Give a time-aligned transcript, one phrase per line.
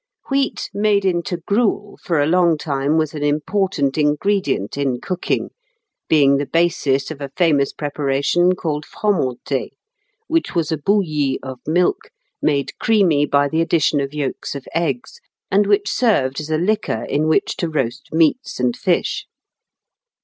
[0.31, 5.51] Wheat made into gruel for a long time was an important ingredient in cooking,
[6.09, 9.73] being the basis of a famous preparation called fromentée,
[10.25, 12.09] which was a bouillie of milk,
[12.41, 15.19] made creamy by the addition of yolks of eggs,
[15.51, 19.27] and which served as a liquor in which to roast meats and fish.